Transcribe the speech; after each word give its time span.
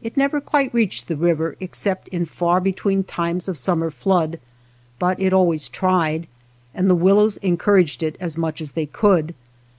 It 0.00 0.16
never 0.16 0.40
quite 0.40 0.72
reached 0.72 1.08
the 1.08 1.14
river 1.16 1.54
except 1.60 2.08
in 2.08 2.24
far 2.24 2.58
between 2.58 3.04
times 3.04 3.48
of 3.48 3.58
summer 3.58 3.90
flood, 3.90 4.38
but 4.98 5.20
it 5.20 5.34
always 5.34 5.68
tried, 5.68 6.26
and 6.74 6.88
the 6.88 6.94
willows 6.94 7.36
encouraged 7.42 8.02
it 8.02 8.16
as 8.18 8.38
much 8.38 8.62
as 8.62 8.72
they 8.72 8.86
could. 8.86 9.34